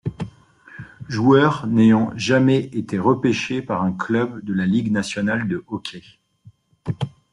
[1.09, 6.01] Joueur n'ayant jamais été repêché par un club de la Ligue nationale de hockey.